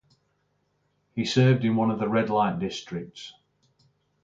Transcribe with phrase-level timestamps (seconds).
[1.13, 3.33] He served in one of the red light districts.